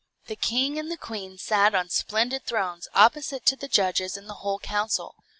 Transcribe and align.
The 0.25 0.35
king 0.35 0.79
and 0.79 0.89
the 0.89 0.97
queen 0.97 1.37
sat 1.37 1.75
on 1.75 1.89
splendid 1.89 2.47
thrones 2.47 2.87
opposite 2.95 3.45
to 3.45 3.55
the 3.55 3.67
judges 3.67 4.17
and 4.17 4.27
the 4.27 4.33
whole 4.41 4.57
council. 4.57 5.13